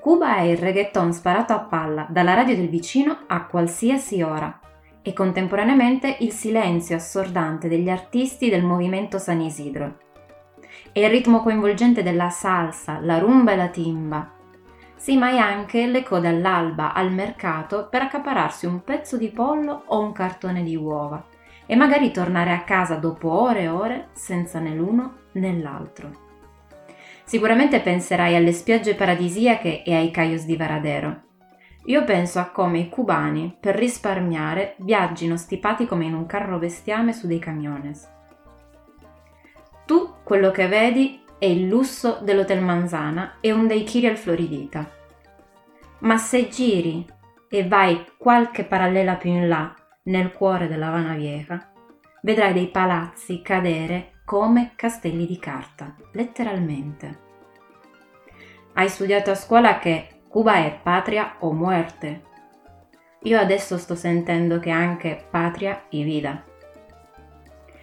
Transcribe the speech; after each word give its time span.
Cuba 0.00 0.36
è 0.36 0.40
il 0.40 0.56
reggaeton 0.56 1.12
sparato 1.12 1.52
a 1.52 1.60
palla 1.60 2.06
dalla 2.08 2.34
radio 2.34 2.56
del 2.56 2.68
vicino 2.68 3.18
a 3.28 3.46
qualsiasi 3.46 4.20
ora 4.20 4.58
e 5.00 5.12
contemporaneamente 5.12 6.16
il 6.20 6.32
silenzio 6.32 6.96
assordante 6.96 7.68
degli 7.68 7.88
artisti 7.88 8.50
del 8.50 8.64
movimento 8.64 9.18
San 9.18 9.40
Isidro. 9.40 9.98
È 10.90 10.98
il 10.98 11.08
ritmo 11.08 11.40
coinvolgente 11.40 12.02
della 12.02 12.30
salsa, 12.30 12.98
la 13.00 13.18
rumba 13.18 13.52
e 13.52 13.56
la 13.56 13.68
timba. 13.68 14.30
Sì, 14.96 15.16
ma 15.16 15.30
è 15.30 15.36
anche 15.36 15.86
le 15.86 16.02
code 16.02 16.28
all'alba 16.28 16.92
al 16.92 17.12
mercato 17.12 17.86
per 17.88 18.02
accapararsi 18.02 18.66
un 18.66 18.82
pezzo 18.82 19.16
di 19.16 19.28
pollo 19.28 19.84
o 19.86 20.00
un 20.00 20.12
cartone 20.12 20.64
di 20.64 20.74
uova 20.74 21.24
e 21.66 21.76
magari 21.76 22.10
tornare 22.10 22.52
a 22.52 22.62
casa 22.62 22.96
dopo 22.96 23.30
ore 23.30 23.62
e 23.62 23.68
ore 23.68 24.08
senza 24.12 24.58
né 24.58 24.74
l'uno 24.74 25.18
né 25.32 25.56
l'altro. 25.60 26.21
Sicuramente 27.32 27.80
penserai 27.80 28.36
alle 28.36 28.52
spiagge 28.52 28.94
paradisiache 28.94 29.84
e 29.84 29.94
ai 29.94 30.10
cayos 30.10 30.44
di 30.44 30.54
Varadero. 30.54 31.22
Io 31.86 32.04
penso 32.04 32.40
a 32.40 32.50
come 32.50 32.80
i 32.80 32.90
cubani, 32.90 33.56
per 33.58 33.74
risparmiare, 33.74 34.74
viaggino 34.80 35.38
stipati 35.38 35.86
come 35.86 36.04
in 36.04 36.12
un 36.12 36.26
carro 36.26 36.58
bestiame 36.58 37.14
su 37.14 37.26
dei 37.26 37.38
camiones. 37.38 38.06
Tu 39.86 40.16
quello 40.22 40.50
che 40.50 40.68
vedi 40.68 41.24
è 41.38 41.46
il 41.46 41.68
lusso 41.68 42.18
dell'Hotel 42.20 42.62
Manzana 42.62 43.36
e 43.40 43.50
un 43.50 43.66
daiquiri 43.66 44.08
al 44.08 44.18
Floridita. 44.18 44.86
Ma 46.00 46.18
se 46.18 46.50
giri 46.50 47.02
e 47.48 47.66
vai 47.66 48.04
qualche 48.18 48.64
parallela 48.64 49.14
più 49.14 49.30
in 49.30 49.48
là, 49.48 49.74
nel 50.02 50.32
cuore 50.32 50.68
della 50.68 50.88
Havana 50.88 51.14
Vieja, 51.14 51.72
vedrai 52.20 52.52
dei 52.52 52.68
palazzi 52.68 53.40
cadere 53.40 54.20
come 54.26 54.72
castelli 54.76 55.26
di 55.26 55.38
carta, 55.38 55.96
letteralmente. 56.12 57.30
Hai 58.74 58.88
studiato 58.88 59.30
a 59.30 59.34
scuola 59.34 59.78
che 59.78 60.22
Cuba 60.28 60.54
è 60.54 60.80
patria 60.82 61.34
o 61.40 61.52
muerte. 61.52 62.22
Io 63.24 63.38
adesso 63.38 63.76
sto 63.76 63.94
sentendo 63.94 64.58
che 64.60 64.70
anche 64.70 65.26
patria 65.30 65.84
e 65.90 66.02
vida. 66.02 66.42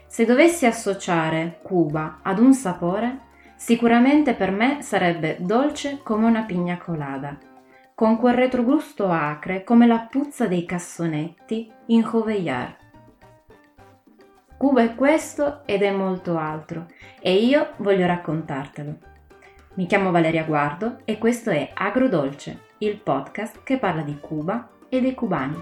Se 0.08 0.26
dovessi 0.26 0.66
associare 0.66 1.60
Cuba 1.62 2.22
ad 2.24 2.40
un 2.40 2.56
sapore, 2.56 3.20
sicuramente 3.56 4.34
per 4.34 4.50
me 4.50 4.82
sarebbe 4.82 5.38
dolce 5.40 6.00
come 6.02 6.26
una 6.26 6.42
pigna 6.42 6.80
colada, 6.80 7.38
con 7.94 8.18
quel 8.18 8.34
retrogusto 8.34 9.12
acre 9.12 9.64
come 9.64 9.86
la 9.86 10.08
puzza 10.10 10.48
dei 10.48 10.66
cassonetti 10.66 11.72
in 11.86 12.02
Joveillar. 12.02 12.76
Cuba 14.58 14.82
è 14.82 14.96
questo 14.96 15.62
ed 15.66 15.84
è 15.84 15.92
molto 15.92 16.36
altro 16.36 16.88
e 17.22 17.36
io 17.36 17.74
voglio 17.78 18.08
raccontartelo. 18.08 19.09
Mi 19.76 19.86
chiamo 19.86 20.12
Valeria 20.12 20.44
Guardo 20.44 21.00
e 21.06 21.18
questo 21.20 21.52
è 21.52 21.70
Agrodolce, 21.74 22.62
il 22.80 22.98
podcast 22.98 23.62
che 23.64 23.78
parla 23.78 24.02
di 24.02 24.20
Cuba 24.20 24.68
e 24.90 25.00
dei 25.00 25.14
cubani. 25.14 25.58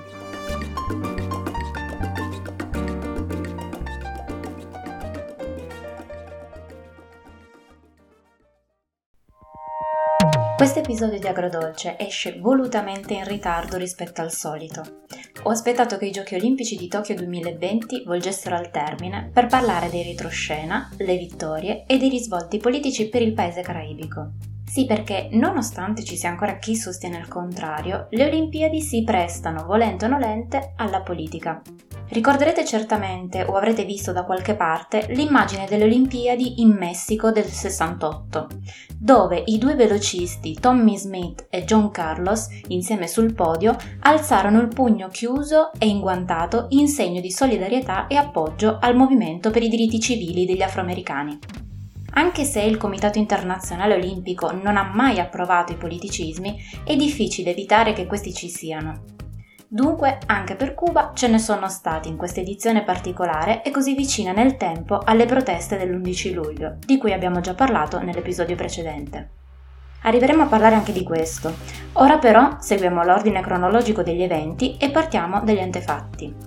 Questo 10.56 10.80
episodio 10.80 11.20
di 11.20 11.28
Agrodolce 11.28 12.00
esce 12.00 12.40
volutamente 12.40 13.14
in 13.14 13.26
ritardo 13.26 13.78
rispetto 13.78 14.22
al 14.22 14.32
solito. 14.32 15.06
Ho 15.48 15.52
aspettato 15.52 15.96
che 15.96 16.08
i 16.08 16.12
Giochi 16.12 16.36
Olimpici 16.36 16.76
di 16.76 16.90
Tokyo 16.90 17.16
2020 17.16 18.04
volgessero 18.06 18.58
al 18.58 18.70
termine 18.70 19.30
per 19.32 19.46
parlare 19.46 19.90
dei 19.90 20.04
retroscena, 20.04 20.92
le 20.98 21.16
vittorie 21.16 21.86
e 21.88 21.98
dei 21.98 22.10
risvolti 22.10 22.58
politici 22.58 23.08
per 23.08 23.22
il 23.22 23.32
paese 23.32 23.62
caraibico. 23.62 24.57
Sì, 24.70 24.86
perché 24.86 25.30
nonostante 25.32 26.04
ci 26.04 26.18
sia 26.18 26.30
ancora 26.30 26.58
chi 26.58 26.76
sostiene 26.76 27.18
il 27.18 27.30
contrario, 27.30 28.08
le 28.12 28.26
Olimpiadi 28.26 28.82
si 28.82 29.04
prestano, 29.04 29.66
volente 29.66 30.06
o 30.06 30.10
nolente, 30.10 30.74
alla 30.76 31.02
politica. 31.02 31.62
Ricorderete 32.10 32.66
certamente 32.66 33.44
o 33.44 33.56
avrete 33.56 33.86
visto 33.86 34.12
da 34.12 34.24
qualche 34.24 34.56
parte 34.56 35.08
l'immagine 35.10 35.66
delle 35.68 35.86
Olimpiadi 35.86 36.62
in 36.62 36.72
Messico 36.72 37.32
del 37.32 37.46
68, 37.46 38.48
dove 38.98 39.42
i 39.46 39.58
due 39.58 39.76
velocisti 39.76 40.54
Tommy 40.54 40.98
Smith 40.98 41.48
e 41.50 41.64
John 41.64 41.90
Carlos, 41.90 42.48
insieme 42.68 43.08
sul 43.08 43.34
podio, 43.34 43.76
alzarono 44.02 44.60
il 44.60 44.68
pugno 44.68 45.08
chiuso 45.08 45.72
e 45.78 45.88
inguantato 45.88 46.68
in 46.70 46.88
segno 46.88 47.22
di 47.22 47.32
solidarietà 47.32 48.08
e 48.08 48.16
appoggio 48.16 48.78
al 48.80 48.96
movimento 48.96 49.50
per 49.50 49.64
i 49.64 49.70
diritti 49.70 50.00
civili 50.00 50.46
degli 50.46 50.62
afroamericani. 50.62 51.40
Anche 52.18 52.46
se 52.46 52.62
il 52.62 52.78
Comitato 52.78 53.20
Internazionale 53.20 53.94
Olimpico 53.94 54.52
non 54.52 54.76
ha 54.76 54.90
mai 54.92 55.20
approvato 55.20 55.72
i 55.72 55.78
politicismi, 55.78 56.58
è 56.84 56.96
difficile 56.96 57.52
evitare 57.52 57.94
che 57.94 58.08
questi 58.08 58.34
ci 58.34 58.50
siano. 58.50 59.04
Dunque, 59.68 60.18
anche 60.26 60.56
per 60.56 60.74
Cuba 60.74 61.12
ce 61.14 61.28
ne 61.28 61.38
sono 61.38 61.70
stati 61.70 62.10
in 62.10 62.18
questa 62.18 62.40
edizione 62.40 62.84
particolare 62.84 63.62
e 63.62 63.70
così 63.70 63.94
vicina 63.94 64.32
nel 64.32 64.58
tempo 64.58 64.98
alle 64.98 65.28
proteste 65.28 65.78
dell'11 65.78 66.34
luglio, 66.34 66.78
di 66.84 66.98
cui 66.98 67.14
abbiamo 67.14 67.40
già 67.40 67.54
parlato 67.54 68.02
nell'episodio 68.02 68.56
precedente. 68.56 69.30
Arriveremo 70.02 70.42
a 70.42 70.48
parlare 70.48 70.74
anche 70.74 70.94
di 70.94 71.04
questo. 71.04 71.54
Ora 71.94 72.18
però 72.18 72.58
seguiamo 72.60 73.04
l'ordine 73.04 73.42
cronologico 73.42 74.02
degli 74.02 74.24
eventi 74.24 74.76
e 74.78 74.90
partiamo 74.90 75.42
dagli 75.44 75.60
antefatti. 75.60 76.47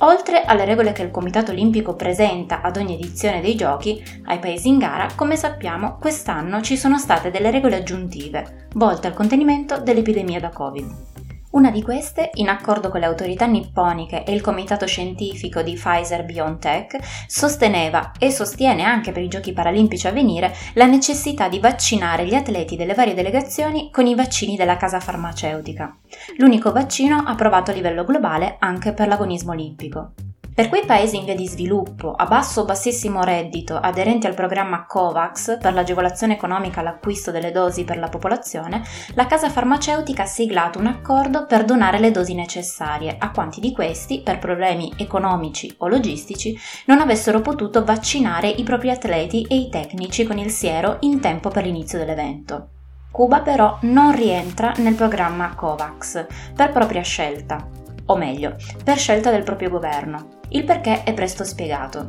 Oltre 0.00 0.42
alle 0.42 0.64
regole 0.64 0.92
che 0.92 1.02
il 1.02 1.10
Comitato 1.10 1.50
Olimpico 1.50 1.96
presenta 1.96 2.60
ad 2.60 2.76
ogni 2.76 2.94
edizione 2.94 3.40
dei 3.40 3.56
giochi 3.56 4.00
ai 4.26 4.38
paesi 4.38 4.68
in 4.68 4.78
gara, 4.78 5.08
come 5.16 5.34
sappiamo, 5.34 5.96
quest'anno 5.98 6.60
ci 6.60 6.76
sono 6.76 6.98
state 6.98 7.32
delle 7.32 7.50
regole 7.50 7.76
aggiuntive, 7.76 8.68
volte 8.74 9.08
al 9.08 9.14
contenimento 9.14 9.80
dell'epidemia 9.80 10.38
da 10.38 10.50
Covid. 10.50 11.27
Una 11.50 11.70
di 11.70 11.82
queste, 11.82 12.30
in 12.34 12.48
accordo 12.50 12.90
con 12.90 13.00
le 13.00 13.06
autorità 13.06 13.46
nipponiche 13.46 14.22
e 14.22 14.34
il 14.34 14.42
comitato 14.42 14.86
scientifico 14.86 15.62
di 15.62 15.72
Pfizer 15.72 16.26
BioNTech, 16.26 16.98
sosteneva 17.26 18.12
e 18.18 18.30
sostiene 18.30 18.82
anche 18.82 19.12
per 19.12 19.22
i 19.22 19.28
giochi 19.28 19.54
paralimpici 19.54 20.06
a 20.06 20.12
venire 20.12 20.54
la 20.74 20.84
necessità 20.84 21.48
di 21.48 21.58
vaccinare 21.58 22.26
gli 22.26 22.34
atleti 22.34 22.76
delle 22.76 22.92
varie 22.92 23.14
delegazioni 23.14 23.90
con 23.90 24.06
i 24.06 24.14
vaccini 24.14 24.56
della 24.56 24.76
casa 24.76 25.00
farmaceutica, 25.00 25.96
l'unico 26.36 26.70
vaccino 26.70 27.16
approvato 27.26 27.70
a 27.70 27.74
livello 27.74 28.04
globale 28.04 28.56
anche 28.58 28.92
per 28.92 29.08
l'agonismo 29.08 29.52
olimpico. 29.52 30.12
Per 30.58 30.68
quei 30.68 30.84
paesi 30.84 31.16
in 31.16 31.24
via 31.24 31.36
di 31.36 31.46
sviluppo, 31.46 32.10
a 32.10 32.26
basso 32.26 32.62
o 32.62 32.64
bassissimo 32.64 33.22
reddito, 33.22 33.76
aderenti 33.76 34.26
al 34.26 34.34
programma 34.34 34.86
COVAX 34.86 35.56
per 35.60 35.72
l'agevolazione 35.72 36.32
economica 36.32 36.80
all'acquisto 36.80 37.30
delle 37.30 37.52
dosi 37.52 37.84
per 37.84 37.96
la 37.96 38.08
popolazione, 38.08 38.82
la 39.14 39.28
casa 39.28 39.50
farmaceutica 39.50 40.24
ha 40.24 40.26
siglato 40.26 40.80
un 40.80 40.86
accordo 40.86 41.46
per 41.46 41.64
donare 41.64 42.00
le 42.00 42.10
dosi 42.10 42.34
necessarie 42.34 43.14
a 43.20 43.30
quanti 43.30 43.60
di 43.60 43.70
questi, 43.70 44.20
per 44.20 44.40
problemi 44.40 44.92
economici 44.96 45.72
o 45.78 45.86
logistici, 45.86 46.58
non 46.86 46.98
avessero 46.98 47.40
potuto 47.40 47.84
vaccinare 47.84 48.48
i 48.48 48.64
propri 48.64 48.90
atleti 48.90 49.46
e 49.48 49.54
i 49.54 49.68
tecnici 49.68 50.24
con 50.24 50.38
il 50.38 50.50
siero 50.50 50.96
in 51.02 51.20
tempo 51.20 51.50
per 51.50 51.66
l'inizio 51.66 51.98
dell'evento. 51.98 52.70
Cuba 53.12 53.42
però 53.42 53.78
non 53.82 54.12
rientra 54.12 54.72
nel 54.78 54.96
programma 54.96 55.54
COVAX 55.54 56.26
per 56.56 56.72
propria 56.72 57.02
scelta, 57.02 57.86
o 58.08 58.16
meglio, 58.16 58.56
per 58.84 58.98
scelta 58.98 59.30
del 59.30 59.44
proprio 59.44 59.70
governo. 59.70 60.40
Il 60.50 60.64
perché 60.64 61.04
è 61.04 61.14
presto 61.14 61.44
spiegato. 61.44 62.08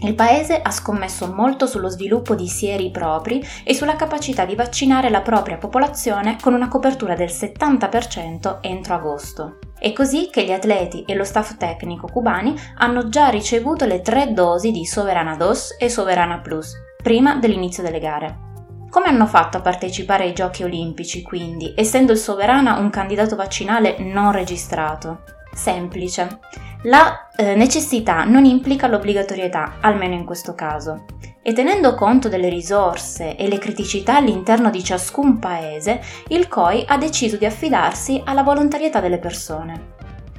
Il 0.00 0.14
paese 0.14 0.60
ha 0.60 0.70
scommesso 0.70 1.32
molto 1.32 1.66
sullo 1.66 1.88
sviluppo 1.88 2.34
di 2.34 2.46
sieri 2.46 2.90
propri 2.90 3.42
e 3.64 3.72
sulla 3.72 3.96
capacità 3.96 4.44
di 4.44 4.54
vaccinare 4.54 5.08
la 5.08 5.22
propria 5.22 5.56
popolazione 5.56 6.36
con 6.42 6.52
una 6.52 6.68
copertura 6.68 7.14
del 7.14 7.28
70% 7.28 8.58
entro 8.60 8.94
agosto. 8.94 9.58
È 9.78 9.92
così 9.92 10.28
che 10.30 10.44
gli 10.44 10.52
atleti 10.52 11.04
e 11.06 11.14
lo 11.14 11.24
staff 11.24 11.56
tecnico 11.56 12.06
cubani 12.08 12.54
hanno 12.76 13.08
già 13.08 13.28
ricevuto 13.28 13.86
le 13.86 14.02
tre 14.02 14.32
dosi 14.32 14.72
di 14.72 14.84
Soverana 14.84 15.36
DOS 15.36 15.76
e 15.78 15.88
Soverana 15.88 16.40
Plus, 16.40 16.74
prima 17.02 17.36
dell'inizio 17.36 17.82
delle 17.82 18.00
gare. 18.00 18.43
Come 18.94 19.08
hanno 19.08 19.26
fatto 19.26 19.56
a 19.56 19.60
partecipare 19.60 20.22
ai 20.22 20.32
giochi 20.32 20.62
olimpici, 20.62 21.20
quindi, 21.20 21.72
essendo 21.74 22.12
il 22.12 22.18
Soverana 22.18 22.78
un 22.78 22.90
candidato 22.90 23.34
vaccinale 23.34 23.96
non 23.98 24.30
registrato? 24.30 25.24
Semplice. 25.52 26.38
La 26.84 27.26
eh, 27.34 27.56
necessità 27.56 28.22
non 28.22 28.44
implica 28.44 28.86
l'obbligatorietà, 28.86 29.78
almeno 29.80 30.14
in 30.14 30.24
questo 30.24 30.54
caso. 30.54 31.06
E 31.42 31.52
tenendo 31.52 31.96
conto 31.96 32.28
delle 32.28 32.48
risorse 32.48 33.34
e 33.34 33.48
le 33.48 33.58
criticità 33.58 34.18
all'interno 34.18 34.70
di 34.70 34.84
ciascun 34.84 35.40
paese, 35.40 36.00
il 36.28 36.46
COI 36.46 36.84
ha 36.86 36.96
deciso 36.96 37.36
di 37.36 37.46
affidarsi 37.46 38.22
alla 38.24 38.44
volontarietà 38.44 39.00
delle 39.00 39.18
persone. 39.18 39.93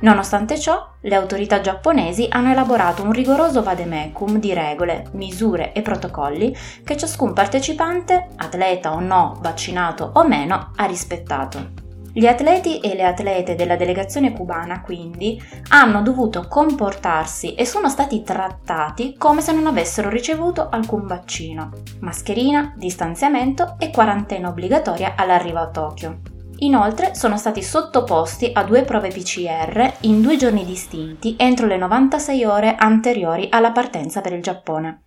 Nonostante 0.06 0.60
ciò, 0.60 0.88
le 1.02 1.16
autorità 1.16 1.62
giapponesi 1.62 2.28
hanno 2.30 2.52
elaborato 2.52 3.02
un 3.02 3.12
rigoroso 3.12 3.64
vademecum 3.64 4.38
di 4.38 4.54
regole, 4.54 5.08
misure 5.14 5.74
e 5.74 5.82
protocolli 5.82 6.56
che 6.84 6.96
ciascun 6.96 7.34
partecipante, 7.34 8.28
atleta 8.36 8.94
o 8.94 9.00
no, 9.00 9.40
vaccinato 9.42 10.12
o 10.14 10.28
meno, 10.28 10.74
ha 10.76 10.86
rispettato. 10.86 11.70
Gli 12.14 12.28
atleti 12.28 12.80
e 12.82 12.94
le 12.94 13.04
atlete 13.04 13.56
della 13.56 13.76
delegazione 13.76 14.32
cubana 14.32 14.82
quindi 14.82 15.42
hanno 15.70 16.04
dovuto 16.04 16.46
comportarsi 16.48 17.56
e 17.56 17.66
sono 17.66 17.90
stati 17.90 18.22
trattati 18.22 19.16
come 19.18 19.42
se 19.42 19.54
non 19.54 19.66
avessero 19.66 20.10
ricevuto 20.10 20.70
alcun 20.70 21.08
vaccino. 21.08 21.72
Mascherina, 22.02 22.76
distanziamento 22.78 23.76
e 23.80 23.90
quarantena 23.90 24.50
obbligatoria 24.50 25.16
all'arrivo 25.18 25.58
a 25.58 25.70
Tokyo. 25.70 26.35
Inoltre 26.60 27.16
sono 27.16 27.38
stati 27.38 27.62
sottoposti 27.62 28.52
a 28.54 28.64
due 28.64 28.84
prove 28.84 29.10
PCR 29.10 29.98
in 30.02 30.22
due 30.22 30.38
giorni 30.38 30.64
distinti 30.64 31.36
entro 31.38 31.68
le 31.68 31.78
96 31.78 32.46
ore 32.46 32.76
anteriori 32.76 33.48
alla 33.50 33.72
partenza 33.72 34.22
per 34.22 34.34
il 34.34 34.42
Giappone. 34.42 35.02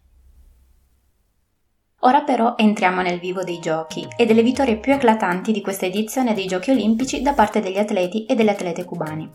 Ora 2.09 2.23
però 2.23 2.55
entriamo 2.57 3.03
nel 3.03 3.19
vivo 3.19 3.43
dei 3.43 3.59
giochi 3.61 4.09
e 4.17 4.25
delle 4.25 4.43
vittorie 4.43 4.79
più 4.79 4.95
eclatanti 4.95 5.53
di 5.53 5.61
questa 5.61 5.85
edizione 5.85 6.33
dei 6.33 6.47
Giochi 6.47 6.71
Olimpici 6.71 7.21
da 7.21 7.35
parte 7.35 7.61
degli 7.61 7.77
atleti 7.77 8.25
e 8.25 8.35
delle 8.35 8.53
atlete 8.53 8.87
cubani. 8.87 9.29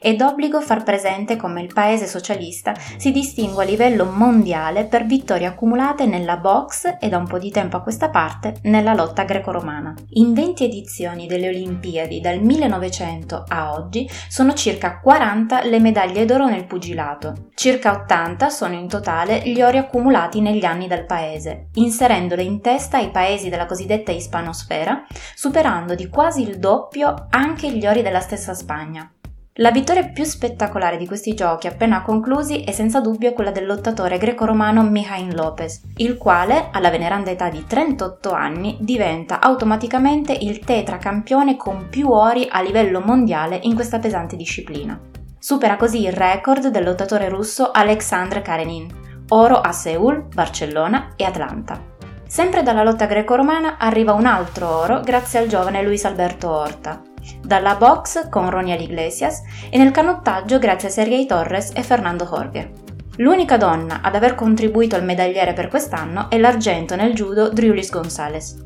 È 0.00 0.12
d'obbligo 0.12 0.60
far 0.60 0.82
presente 0.82 1.36
come 1.36 1.62
il 1.62 1.72
paese 1.72 2.08
socialista 2.08 2.74
si 2.96 3.12
distingue 3.12 3.62
a 3.62 3.66
livello 3.68 4.06
mondiale 4.06 4.86
per 4.86 5.06
vittorie 5.06 5.46
accumulate 5.46 6.06
nella 6.06 6.36
box 6.36 6.96
e 6.98 7.08
da 7.08 7.16
un 7.16 7.28
po' 7.28 7.38
di 7.38 7.52
tempo 7.52 7.76
a 7.76 7.82
questa 7.82 8.10
parte 8.10 8.56
nella 8.62 8.92
lotta 8.92 9.22
greco-romana. 9.22 9.94
In 10.14 10.34
20 10.34 10.64
edizioni 10.64 11.28
delle 11.28 11.46
Olimpiadi 11.46 12.18
dal 12.18 12.40
1900 12.40 13.44
a 13.46 13.72
oggi 13.72 14.10
sono 14.28 14.52
circa 14.52 14.98
40 14.98 15.62
le 15.62 15.78
medaglie 15.78 16.24
d'oro 16.24 16.48
nel 16.48 16.66
pugilato, 16.66 17.50
circa 17.54 17.92
80 17.92 18.48
sono 18.48 18.74
in 18.74 18.88
totale 18.88 19.42
gli 19.44 19.62
ori 19.62 19.78
accumulati 19.78 20.40
negli 20.40 20.64
anni 20.64 20.88
dal 20.88 21.06
paese, 21.06 21.68
inserendo 21.74 22.14
inserendole 22.16 22.42
in 22.42 22.60
testa 22.60 22.96
ai 22.96 23.10
paesi 23.10 23.48
della 23.48 23.66
cosiddetta 23.66 24.10
ispanosfera, 24.10 25.04
superando 25.34 25.94
di 25.94 26.08
quasi 26.08 26.42
il 26.42 26.58
doppio 26.58 27.26
anche 27.30 27.70
gli 27.70 27.86
ori 27.86 28.02
della 28.02 28.20
stessa 28.20 28.54
Spagna. 28.54 29.10
La 29.58 29.70
vittoria 29.70 30.08
più 30.08 30.24
spettacolare 30.24 30.98
di 30.98 31.06
questi 31.06 31.32
giochi 31.32 31.66
appena 31.66 32.02
conclusi 32.02 32.62
è 32.62 32.72
senza 32.72 33.00
dubbio 33.00 33.32
quella 33.32 33.52
del 33.52 33.64
lottatore 33.64 34.18
greco-romano 34.18 34.82
Mijain 34.82 35.34
Lopez, 35.34 35.80
il 35.96 36.18
quale, 36.18 36.68
alla 36.72 36.90
veneranda 36.90 37.30
età 37.30 37.48
di 37.48 37.64
38 37.66 38.32
anni, 38.32 38.76
diventa 38.80 39.40
automaticamente 39.40 40.34
il 40.34 40.58
tetracampione 40.58 41.56
con 41.56 41.88
più 41.88 42.10
ori 42.10 42.46
a 42.50 42.60
livello 42.60 43.00
mondiale 43.00 43.58
in 43.62 43.74
questa 43.74 43.98
pesante 43.98 44.36
disciplina. 44.36 44.98
Supera 45.38 45.76
così 45.76 46.02
il 46.02 46.12
record 46.12 46.68
del 46.68 46.84
lottatore 46.84 47.30
russo 47.30 47.70
Alexandr 47.70 48.42
Karenin, 48.42 49.24
oro 49.28 49.58
a 49.58 49.72
Seoul, 49.72 50.26
Barcellona 50.34 51.14
e 51.16 51.24
Atlanta. 51.24 51.94
Sempre 52.26 52.64
dalla 52.64 52.82
lotta 52.82 53.06
greco-romana 53.06 53.78
arriva 53.78 54.12
un 54.12 54.26
altro 54.26 54.68
oro 54.68 55.00
grazie 55.00 55.38
al 55.38 55.46
giovane 55.46 55.82
Luis 55.82 56.04
Alberto 56.04 56.50
Horta, 56.50 57.00
dalla 57.40 57.76
box 57.76 58.28
con 58.28 58.50
Roniel 58.50 58.80
Iglesias 58.80 59.42
e 59.70 59.78
nel 59.78 59.92
canottaggio 59.92 60.58
grazie 60.58 60.88
a 60.88 60.90
Sergei 60.90 61.24
Torres 61.24 61.70
e 61.72 61.84
Fernando 61.84 62.26
Jorge. 62.26 62.72
L'unica 63.18 63.56
donna 63.56 64.00
ad 64.02 64.16
aver 64.16 64.34
contribuito 64.34 64.96
al 64.96 65.04
medagliere 65.04 65.52
per 65.52 65.68
quest'anno 65.68 66.28
è 66.28 66.36
l'argento 66.36 66.96
nel 66.96 67.14
judo 67.14 67.48
Driulis 67.48 67.90
Gonzalez. 67.90 68.56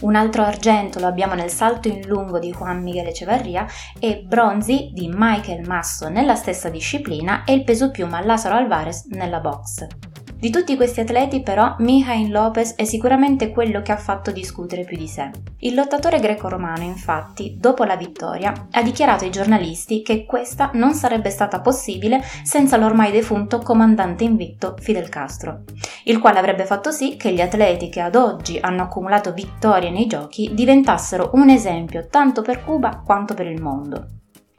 Un 0.00 0.16
altro 0.16 0.42
argento 0.42 0.98
lo 0.98 1.06
abbiamo 1.06 1.34
nel 1.34 1.50
salto 1.50 1.86
in 1.86 2.04
lungo 2.06 2.40
di 2.40 2.50
Juan 2.50 2.82
Miguel 2.82 3.06
Echevarria 3.06 3.64
e 4.00 4.24
bronzi 4.26 4.90
di 4.92 5.08
Michael 5.10 5.66
Masso 5.66 6.08
nella 6.08 6.34
stessa 6.34 6.68
disciplina 6.68 7.44
e 7.44 7.54
il 7.54 7.62
peso 7.62 7.92
piuma 7.92 8.22
Lazaro 8.22 8.56
Alvarez 8.56 9.04
nella 9.10 9.38
box. 9.38 9.86
Di 10.36 10.50
tutti 10.50 10.76
questi 10.76 11.00
atleti 11.00 11.40
però 11.40 11.74
Mijain 11.78 12.30
Lopez 12.30 12.74
è 12.74 12.84
sicuramente 12.84 13.50
quello 13.50 13.80
che 13.80 13.92
ha 13.92 13.96
fatto 13.96 14.30
discutere 14.30 14.84
più 14.84 14.96
di 14.96 15.08
sé. 15.08 15.30
Il 15.60 15.74
lottatore 15.74 16.20
greco-romano 16.20 16.82
infatti, 16.82 17.56
dopo 17.58 17.84
la 17.84 17.96
vittoria, 17.96 18.52
ha 18.70 18.82
dichiarato 18.82 19.24
ai 19.24 19.30
giornalisti 19.30 20.02
che 20.02 20.26
questa 20.26 20.70
non 20.74 20.92
sarebbe 20.92 21.30
stata 21.30 21.60
possibile 21.60 22.22
senza 22.42 22.76
l'ormai 22.76 23.10
defunto 23.10 23.60
comandante 23.60 24.24
invicto 24.24 24.74
Fidel 24.78 25.08
Castro, 25.08 25.62
il 26.04 26.18
quale 26.18 26.38
avrebbe 26.38 26.66
fatto 26.66 26.90
sì 26.90 27.16
che 27.16 27.32
gli 27.32 27.40
atleti 27.40 27.88
che 27.88 28.00
ad 28.00 28.14
oggi 28.14 28.58
hanno 28.60 28.82
accumulato 28.82 29.32
vittorie 29.32 29.90
nei 29.90 30.06
giochi 30.06 30.50
diventassero 30.52 31.30
un 31.34 31.48
esempio 31.48 32.06
tanto 32.08 32.42
per 32.42 32.62
Cuba 32.62 33.00
quanto 33.02 33.32
per 33.32 33.46
il 33.46 33.62
mondo. 33.62 34.06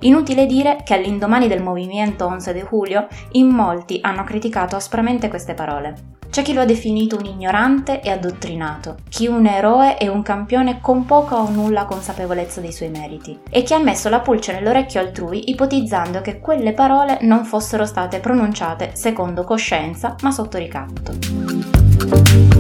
Inutile 0.02 0.46
dire 0.46 0.78
che 0.84 0.94
all'indomani 0.94 1.48
del 1.48 1.64
movimento 1.64 2.28
11 2.28 2.52
de 2.52 2.68
Julio 2.70 3.08
in 3.32 3.48
molti 3.48 4.00
hanno 4.02 4.26
criticato 4.26 4.76
aspramente 4.76 5.30
queste 5.30 5.54
parole. 5.54 6.14
C'è 6.30 6.42
chi 6.42 6.52
lo 6.52 6.60
ha 6.60 6.66
definito 6.66 7.16
un 7.16 7.24
ignorante 7.24 8.02
e 8.02 8.10
addottrinato, 8.10 8.98
chi 9.08 9.28
un 9.28 9.46
eroe 9.46 9.98
e 9.98 10.10
un 10.10 10.22
campione 10.22 10.82
con 10.82 11.06
poca 11.06 11.38
o 11.38 11.50
nulla 11.50 11.86
consapevolezza 11.86 12.60
dei 12.60 12.74
suoi 12.74 12.90
meriti, 12.90 13.40
e 13.50 13.64
chi 13.64 13.74
ha 13.74 13.80
messo 13.80 14.10
la 14.10 14.20
pulce 14.20 14.52
nell'orecchio 14.52 15.00
altrui 15.00 15.50
ipotizzando 15.50 16.20
che 16.20 16.42
quelle 16.42 16.74
parole 16.74 17.20
non 17.22 17.46
fossero 17.46 17.86
state 17.86 18.20
pronunciate 18.20 18.92
secondo 18.96 19.46
coscienza 19.46 20.16
ma 20.24 20.32
sotto 20.32 20.58
ricatto 20.58 22.55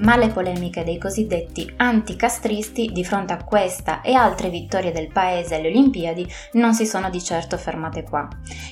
ma 0.00 0.16
le 0.16 0.28
polemiche 0.28 0.84
dei 0.84 0.98
cosiddetti 0.98 1.72
anticastristi 1.76 2.90
di 2.92 3.04
fronte 3.04 3.32
a 3.32 3.44
questa 3.44 4.00
e 4.00 4.14
altre 4.14 4.50
vittorie 4.50 4.92
del 4.92 5.10
paese 5.10 5.56
alle 5.56 5.68
Olimpiadi 5.68 6.26
non 6.52 6.74
si 6.74 6.86
sono 6.86 7.10
di 7.10 7.22
certo 7.22 7.56
fermate 7.56 8.02
qua. 8.02 8.28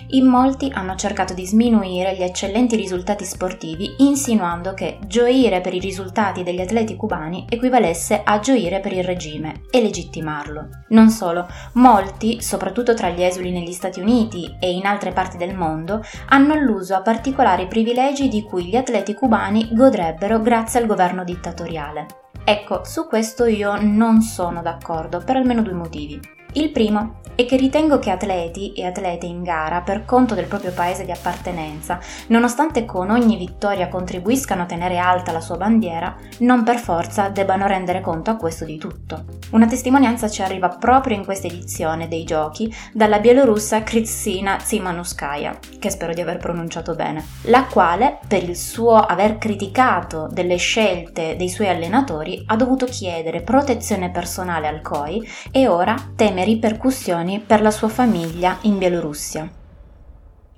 In 0.09 0.27
molti 0.27 0.71
hanno 0.73 0.95
cercato 0.97 1.35
di 1.35 1.47
sminuire 1.47 2.15
gli 2.17 2.23
eccellenti 2.23 2.77
risultati 2.77 3.25
sportivi 3.25 3.95
insinuando 3.99 4.75
che 4.75 4.99
gioire 5.07 5.61
per 5.61 5.75
i 5.75 5.81
risultati 5.81 6.43
degli 6.43 6.61
atleti 6.61 6.97
cubani 6.97 7.47
equivalesse 7.49 8.23
a 8.25 8.39
gioire 8.41 8.81
per 8.81 8.93
il 8.93 9.05
regime 9.05 9.63
e 9.71 9.81
legittimarlo. 9.81 10.69
Non 10.89 11.11
solo, 11.11 11.47
molti, 11.75 12.41
soprattutto 12.41 12.95
tra 12.95 13.11
gli 13.11 13.23
esuli 13.23 13.51
negli 13.51 13.73
Stati 13.73 14.01
Uniti 14.01 14.57
e 14.61 14.73
in 14.73 14.87
altre 14.87 15.13
parti 15.13 15.37
del 15.37 15.55
mondo, 15.55 16.03
hanno 16.29 16.53
alluso 16.53 16.95
a 16.95 17.03
particolari 17.03 17.67
privilegi 17.67 18.29
di 18.29 18.43
cui 18.43 18.67
gli 18.67 18.77
atleti 18.77 19.15
cubani 19.15 19.69
godrebbero 19.73 20.41
grazie 20.41 20.81
al 20.81 20.87
governo 20.87 21.16
dittatoriale. 21.25 22.07
Ecco, 22.45 22.85
su 22.85 23.07
questo 23.07 23.45
io 23.47 23.77
non 23.81 24.21
sono 24.21 24.63
d'accordo 24.63 25.23
per 25.25 25.37
almeno 25.37 25.63
due 25.63 25.73
motivi. 25.73 26.36
Il 26.57 26.71
primo 26.71 27.17
è 27.37 27.45
che 27.45 27.57
ritengo 27.57 27.99
che 27.99 28.11
atleti 28.11 28.73
e 28.73 28.87
atlete 28.87 29.27
in 29.27 29.43
gara 29.43 29.83
per 29.83 30.07
conto 30.07 30.35
del 30.35 30.47
proprio 30.47 30.73
paese 30.73 31.05
di 31.05 31.11
appartenenza, 31.11 32.01
nonostante 32.29 32.87
con 32.87 33.11
ogni 33.11 33.37
vittoria 33.37 33.89
contribuiscano 33.89 34.63
a 34.63 34.67
tenere 34.67 34.97
alta 34.97 35.33
la 35.33 35.43
sua 35.43 35.59
bandiera, 35.59 36.17
non 36.39 36.65
per 36.65 36.79
forza 36.79 37.29
debbano 37.29 37.67
rendere 37.67 38.01
conto 38.01 38.31
a 38.31 38.37
questo 38.37 38.65
di 38.65 38.79
tutto. 38.79 39.25
Una 39.51 39.67
testimonianza 39.67 40.31
ci 40.31 40.41
arriva 40.41 40.71
proprio 40.71 41.15
in 41.15 41.27
questa 41.27 41.47
edizione 41.47 42.09
dei 42.09 42.25
giochi 42.25 42.75
dalla 42.91 43.19
bielorussa 43.19 43.83
Kritsina 43.83 44.57
Tsimanuskaya, 44.57 45.59
che 45.79 45.91
spero 45.91 46.15
di 46.15 46.23
aver 46.23 46.39
pronunciato 46.39 46.95
bene, 46.95 47.23
la 47.43 47.65
quale, 47.65 48.19
per 48.27 48.43
il 48.43 48.57
suo 48.57 48.97
aver 48.97 49.37
criticato 49.37 50.27
delle 50.31 50.57
scelte 50.57 51.37
dei 51.37 51.51
suoi 51.51 51.69
allenatori, 51.69 52.43
ha 52.47 52.57
dovuto 52.57 52.87
chiedere 52.87 53.43
protezione 53.43 54.11
personale 54.11 54.69
al 54.69 54.81
COI 54.81 55.23
e 55.51 55.69
ora 55.69 55.95
teme 56.17 56.45
ripercussioni 56.47 57.41
per 57.41 57.61
la 57.61 57.73
sua 57.73 57.89
famiglia 57.89 58.59
in 58.63 58.79
Bielorussia. 58.79 59.51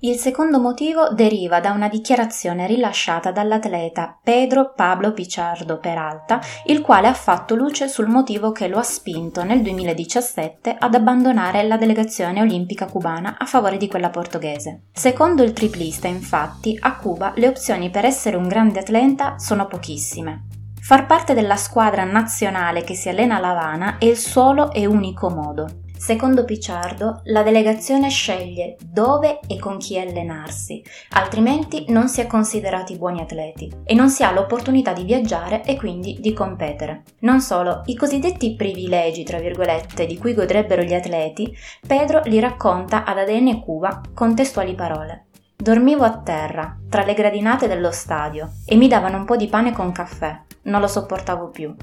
Il 0.00 0.14
secondo 0.14 0.60
motivo 0.60 1.08
deriva 1.12 1.58
da 1.58 1.72
una 1.72 1.88
dichiarazione 1.88 2.68
rilasciata 2.68 3.32
dall'atleta 3.32 4.16
Pedro 4.22 4.72
Pablo 4.76 5.12
Pichardo 5.12 5.78
Peralta, 5.78 6.40
il 6.66 6.82
quale 6.82 7.08
ha 7.08 7.14
fatto 7.14 7.56
luce 7.56 7.88
sul 7.88 8.06
motivo 8.06 8.52
che 8.52 8.68
lo 8.68 8.78
ha 8.78 8.84
spinto 8.84 9.42
nel 9.42 9.60
2017 9.60 10.76
ad 10.78 10.94
abbandonare 10.94 11.64
la 11.64 11.76
delegazione 11.76 12.42
olimpica 12.42 12.86
cubana 12.86 13.36
a 13.38 13.44
favore 13.44 13.76
di 13.76 13.88
quella 13.88 14.10
portoghese. 14.10 14.82
Secondo 14.92 15.42
il 15.42 15.52
triplista, 15.52 16.06
infatti, 16.06 16.76
a 16.78 16.96
Cuba 16.96 17.32
le 17.34 17.48
opzioni 17.48 17.90
per 17.90 18.04
essere 18.04 18.36
un 18.36 18.46
grande 18.46 18.78
atleta 18.78 19.36
sono 19.38 19.66
pochissime. 19.66 20.57
Far 20.88 21.04
parte 21.04 21.34
della 21.34 21.56
squadra 21.56 22.04
nazionale 22.04 22.82
che 22.82 22.94
si 22.94 23.10
allena 23.10 23.36
a 23.36 23.40
La 23.40 23.50
Habana 23.50 23.98
è 23.98 24.06
il 24.06 24.16
solo 24.16 24.72
e 24.72 24.86
unico 24.86 25.28
modo. 25.28 25.82
Secondo 25.94 26.46
Picciardo, 26.46 27.20
la 27.24 27.42
delegazione 27.42 28.08
sceglie 28.08 28.78
dove 28.82 29.40
e 29.46 29.58
con 29.58 29.76
chi 29.76 29.98
allenarsi, 29.98 30.82
altrimenti 31.10 31.84
non 31.88 32.08
si 32.08 32.22
è 32.22 32.26
considerati 32.26 32.96
buoni 32.96 33.20
atleti 33.20 33.70
e 33.84 33.92
non 33.92 34.08
si 34.08 34.22
ha 34.22 34.32
l'opportunità 34.32 34.94
di 34.94 35.04
viaggiare 35.04 35.62
e 35.62 35.76
quindi 35.76 36.16
di 36.20 36.32
competere. 36.32 37.02
Non 37.18 37.42
solo, 37.42 37.82
i 37.84 37.94
cosiddetti 37.94 38.54
privilegi, 38.54 39.24
tra 39.24 39.38
virgolette, 39.38 40.06
di 40.06 40.16
cui 40.16 40.32
godrebbero 40.32 40.80
gli 40.80 40.94
atleti, 40.94 41.54
Pedro 41.86 42.22
li 42.24 42.40
racconta 42.40 43.04
ad 43.04 43.18
ADN 43.18 43.60
Cuba 43.60 44.00
con 44.14 44.34
testuali 44.34 44.74
parole. 44.74 45.27
Dormivo 45.60 46.04
a 46.04 46.16
terra, 46.18 46.78
tra 46.88 47.04
le 47.04 47.14
gradinate 47.14 47.66
dello 47.66 47.90
stadio, 47.90 48.52
e 48.64 48.76
mi 48.76 48.86
davano 48.86 49.16
un 49.16 49.24
po' 49.24 49.34
di 49.34 49.48
pane 49.48 49.72
con 49.72 49.90
caffè. 49.90 50.40
Non 50.62 50.80
lo 50.80 50.86
sopportavo 50.86 51.48
più. 51.48 51.74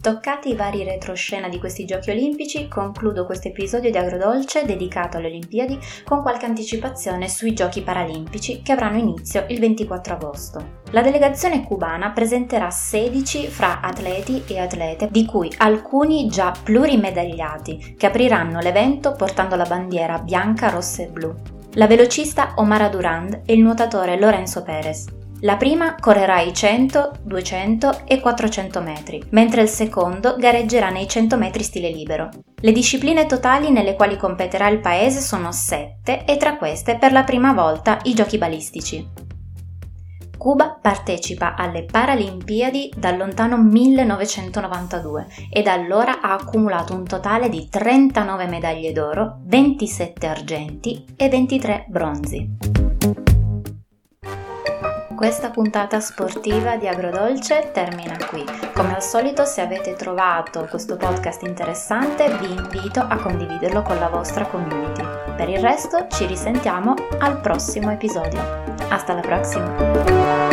Toccati 0.00 0.50
i 0.50 0.54
vari 0.54 0.84
retroscena 0.84 1.48
di 1.48 1.58
questi 1.58 1.84
giochi 1.84 2.12
olimpici, 2.12 2.68
concludo 2.68 3.26
questo 3.26 3.48
episodio 3.48 3.90
di 3.90 3.96
Agrodolce 3.96 4.64
dedicato 4.64 5.16
alle 5.16 5.26
Olimpiadi 5.26 5.76
con 6.04 6.22
qualche 6.22 6.46
anticipazione 6.46 7.28
sui 7.28 7.54
giochi 7.54 7.82
paralimpici 7.82 8.62
che 8.62 8.70
avranno 8.70 8.98
inizio 8.98 9.44
il 9.48 9.58
24 9.58 10.14
agosto. 10.14 10.80
La 10.92 11.02
delegazione 11.02 11.64
cubana 11.64 12.12
presenterà 12.12 12.70
16 12.70 13.48
fra 13.48 13.80
atleti 13.80 14.44
e 14.46 14.60
atlete, 14.60 15.08
di 15.10 15.26
cui 15.26 15.52
alcuni 15.58 16.28
già 16.28 16.52
plurimedagliati, 16.62 17.96
che 17.98 18.06
apriranno 18.06 18.60
l'evento 18.60 19.10
portando 19.10 19.56
la 19.56 19.66
bandiera 19.66 20.20
bianca, 20.20 20.68
rossa 20.68 21.02
e 21.02 21.06
blu. 21.08 21.60
La 21.76 21.86
velocista 21.86 22.52
Omara 22.56 22.88
Durand 22.88 23.44
e 23.46 23.54
il 23.54 23.62
nuotatore 23.62 24.18
Lorenzo 24.18 24.62
Perez. 24.62 25.06
La 25.40 25.56
prima 25.56 25.94
correrà 25.98 26.40
i 26.40 26.52
100, 26.52 27.20
200 27.22 28.02
e 28.04 28.20
400 28.20 28.82
metri, 28.82 29.22
mentre 29.30 29.62
il 29.62 29.68
secondo 29.68 30.36
gareggerà 30.36 30.90
nei 30.90 31.08
100 31.08 31.38
metri 31.38 31.62
stile 31.62 31.88
libero. 31.88 32.28
Le 32.60 32.72
discipline 32.72 33.24
totali 33.24 33.70
nelle 33.70 33.94
quali 33.94 34.18
competerà 34.18 34.68
il 34.68 34.80
paese 34.80 35.20
sono 35.20 35.50
7 35.50 36.26
e 36.26 36.36
tra 36.36 36.58
queste 36.58 36.98
per 36.98 37.10
la 37.10 37.24
prima 37.24 37.54
volta 37.54 38.00
i 38.02 38.12
giochi 38.12 38.36
balistici. 38.36 39.08
Cuba 40.42 40.76
partecipa 40.80 41.54
alle 41.54 41.84
Paralimpiadi 41.84 42.92
dal 42.96 43.16
lontano 43.16 43.58
1992 43.58 45.28
e 45.48 45.62
da 45.62 45.72
allora 45.72 46.20
ha 46.20 46.32
accumulato 46.32 46.94
un 46.94 47.04
totale 47.04 47.48
di 47.48 47.68
39 47.68 48.48
medaglie 48.48 48.90
d'oro, 48.90 49.38
27 49.44 50.26
argenti 50.26 51.04
e 51.14 51.28
23 51.28 51.84
bronzi. 51.86 52.56
Questa 55.14 55.50
puntata 55.50 56.00
sportiva 56.00 56.76
di 56.76 56.88
Agrodolce 56.88 57.70
termina 57.72 58.16
qui. 58.28 58.44
Come 58.74 58.96
al 58.96 59.02
solito, 59.04 59.44
se 59.44 59.60
avete 59.60 59.94
trovato 59.94 60.66
questo 60.68 60.96
podcast 60.96 61.44
interessante, 61.44 62.36
vi 62.38 62.50
invito 62.50 62.98
a 62.98 63.14
condividerlo 63.14 63.82
con 63.82 63.96
la 64.00 64.08
vostra 64.08 64.44
community. 64.46 65.21
Per 65.36 65.48
il 65.48 65.58
resto, 65.58 66.06
ci 66.08 66.26
risentiamo 66.26 66.94
al 67.18 67.40
prossimo 67.40 67.90
episodio. 67.90 68.40
Hasta 68.88 69.14
la 69.14 69.20
prossima! 69.20 70.51